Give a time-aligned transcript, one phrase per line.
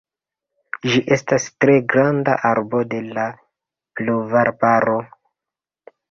[0.91, 3.25] Ĝi estas tre granda arbo de la
[4.01, 4.97] pluvarbaro.